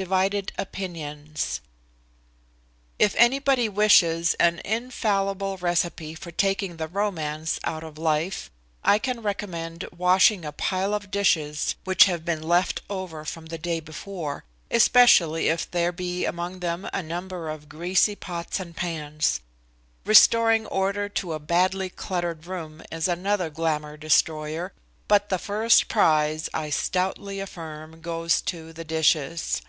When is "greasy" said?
17.68-18.14